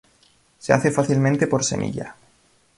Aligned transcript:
Se 0.57 0.73
hace 0.73 0.89
fácilmente 0.89 1.45
por 1.45 1.63
semilla. 1.63 2.15